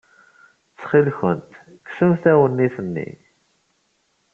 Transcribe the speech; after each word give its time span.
Ttxilkent, 0.77 1.49
kksemt 1.85 2.23
awennit-nni. 2.31 3.09